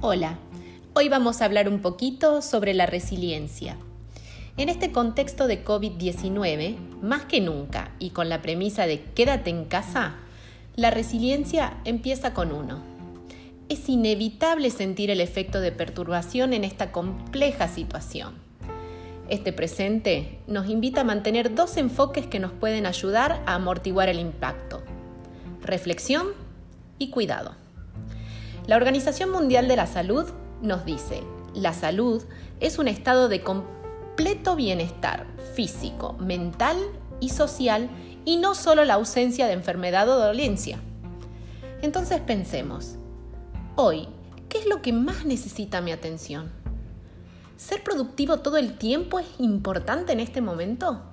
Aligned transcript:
Hola, 0.00 0.38
hoy 0.94 1.08
vamos 1.08 1.40
a 1.40 1.44
hablar 1.44 1.68
un 1.68 1.80
poquito 1.80 2.40
sobre 2.40 2.72
la 2.72 2.86
resiliencia. 2.86 3.76
En 4.56 4.68
este 4.68 4.92
contexto 4.92 5.48
de 5.48 5.64
COVID-19, 5.64 6.76
más 7.02 7.24
que 7.24 7.40
nunca 7.40 7.90
y 7.98 8.10
con 8.10 8.28
la 8.28 8.40
premisa 8.40 8.86
de 8.86 9.02
quédate 9.02 9.50
en 9.50 9.64
casa, 9.64 10.14
la 10.76 10.92
resiliencia 10.92 11.78
empieza 11.84 12.32
con 12.32 12.52
uno. 12.52 12.80
Es 13.68 13.88
inevitable 13.88 14.70
sentir 14.70 15.10
el 15.10 15.20
efecto 15.20 15.60
de 15.60 15.72
perturbación 15.72 16.52
en 16.52 16.62
esta 16.62 16.92
compleja 16.92 17.66
situación. 17.66 18.34
Este 19.28 19.52
presente 19.52 20.38
nos 20.46 20.68
invita 20.68 21.00
a 21.00 21.04
mantener 21.04 21.56
dos 21.56 21.76
enfoques 21.76 22.24
que 22.24 22.38
nos 22.38 22.52
pueden 22.52 22.86
ayudar 22.86 23.42
a 23.46 23.56
amortiguar 23.56 24.08
el 24.08 24.20
impacto. 24.20 24.80
Reflexión 25.60 26.28
y 27.00 27.10
cuidado. 27.10 27.56
La 28.68 28.76
Organización 28.76 29.30
Mundial 29.30 29.66
de 29.66 29.76
la 29.76 29.86
Salud 29.86 30.26
nos 30.60 30.84
dice, 30.84 31.22
la 31.54 31.72
salud 31.72 32.22
es 32.60 32.78
un 32.78 32.86
estado 32.86 33.30
de 33.30 33.42
completo 33.42 34.56
bienestar 34.56 35.26
físico, 35.54 36.12
mental 36.20 36.76
y 37.18 37.30
social 37.30 37.88
y 38.26 38.36
no 38.36 38.54
solo 38.54 38.84
la 38.84 38.92
ausencia 38.92 39.46
de 39.46 39.54
enfermedad 39.54 40.06
o 40.10 40.18
dolencia. 40.18 40.78
Entonces 41.80 42.20
pensemos, 42.20 42.96
hoy, 43.74 44.06
¿qué 44.50 44.58
es 44.58 44.66
lo 44.66 44.82
que 44.82 44.92
más 44.92 45.24
necesita 45.24 45.80
mi 45.80 45.90
atención? 45.90 46.52
¿Ser 47.56 47.82
productivo 47.82 48.40
todo 48.40 48.58
el 48.58 48.76
tiempo 48.76 49.18
es 49.18 49.28
importante 49.38 50.12
en 50.12 50.20
este 50.20 50.42
momento? 50.42 51.04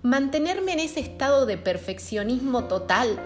¿Mantenerme 0.00 0.72
en 0.72 0.80
ese 0.80 1.00
estado 1.00 1.44
de 1.44 1.58
perfeccionismo 1.58 2.64
total 2.64 3.18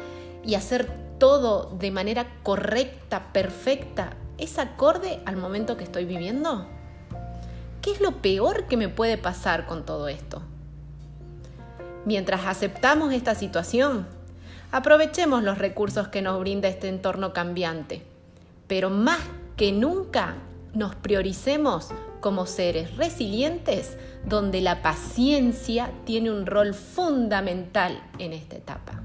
y 0.44 0.56
hacer 0.56 1.03
todo 1.24 1.74
de 1.78 1.91
manera 1.91 2.27
correcta, 2.42 3.33
perfecta, 3.33 4.11
es 4.36 4.58
acorde 4.58 5.22
al 5.25 5.39
momento 5.39 5.78
que 5.78 5.84
estoy 5.84 6.05
viviendo? 6.05 6.66
¿Qué 7.81 7.92
es 7.92 8.03
lo 8.03 8.20
peor 8.20 8.66
que 8.66 8.77
me 8.77 8.91
puede 8.91 9.16
pasar 9.16 9.64
con 9.64 9.86
todo 9.86 10.08
esto? 10.08 10.42
Mientras 12.05 12.44
aceptamos 12.44 13.14
esta 13.14 13.34
situación, 13.34 14.06
aprovechemos 14.70 15.42
los 15.42 15.56
recursos 15.56 16.08
que 16.08 16.20
nos 16.20 16.39
brinda 16.39 16.69
este 16.69 16.91
entorno 16.91 17.33
cambiante, 17.33 18.03
pero 18.66 18.91
más 18.91 19.20
que 19.56 19.72
nunca 19.72 20.34
nos 20.75 20.94
prioricemos 20.94 21.88
como 22.20 22.44
seres 22.44 22.98
resilientes 22.98 23.97
donde 24.27 24.61
la 24.61 24.83
paciencia 24.83 25.91
tiene 26.05 26.31
un 26.31 26.44
rol 26.44 26.75
fundamental 26.75 27.98
en 28.19 28.34
esta 28.34 28.56
etapa. 28.56 29.00